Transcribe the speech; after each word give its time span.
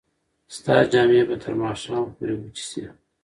ستا 0.55 0.75
جامې 0.91 1.21
به 1.27 1.35
تر 1.43 1.53
ماښامه 1.61 2.09
پورې 2.15 2.33
وچې 2.39 2.65
شي. 2.69 2.85